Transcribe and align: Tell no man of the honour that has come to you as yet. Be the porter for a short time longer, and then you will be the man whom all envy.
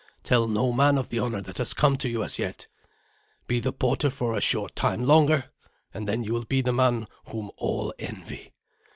Tell 0.23 0.47
no 0.47 0.71
man 0.73 0.97
of 0.97 1.09
the 1.09 1.19
honour 1.19 1.43
that 1.43 1.59
has 1.59 1.75
come 1.75 1.95
to 1.97 2.09
you 2.09 2.23
as 2.23 2.39
yet. 2.39 2.65
Be 3.45 3.59
the 3.59 3.71
porter 3.71 4.09
for 4.09 4.35
a 4.35 4.41
short 4.41 4.75
time 4.75 5.03
longer, 5.03 5.51
and 5.93 6.07
then 6.07 6.23
you 6.23 6.33
will 6.33 6.43
be 6.45 6.61
the 6.61 6.73
man 6.73 7.05
whom 7.27 7.51
all 7.57 7.93
envy. 7.99 8.51